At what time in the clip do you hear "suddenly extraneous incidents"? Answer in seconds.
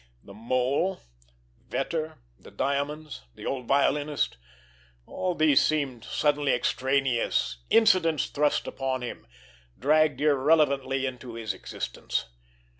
6.05-8.25